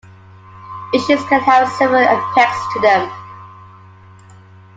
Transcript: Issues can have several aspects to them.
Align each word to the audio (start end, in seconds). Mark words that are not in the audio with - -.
Issues 0.95 1.23
can 1.29 1.39
have 1.41 1.71
several 1.73 2.01
aspects 2.01 2.73
to 2.73 2.79
them. 2.79 3.11